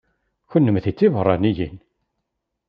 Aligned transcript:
Kennemti 0.51 0.91
d 0.93 0.95
tibeṛṛaniyin? 0.97 1.75